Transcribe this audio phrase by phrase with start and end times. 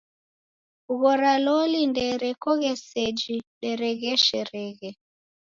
[0.85, 4.89] Kughora loli ndeerekoghe seji deregheshereghe.